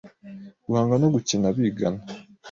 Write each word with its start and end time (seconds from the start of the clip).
Guhanga 0.65 0.95
no 1.01 1.07
gukina 1.15 1.47
bigana 1.55 2.01